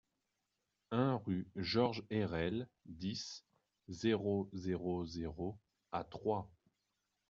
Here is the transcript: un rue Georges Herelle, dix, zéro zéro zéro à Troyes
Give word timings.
un 0.89 1.13
rue 1.17 1.47
Georges 1.55 2.01
Herelle, 2.09 2.67
dix, 2.87 3.45
zéro 3.87 4.49
zéro 4.51 5.05
zéro 5.05 5.59
à 5.91 6.03
Troyes 6.03 6.49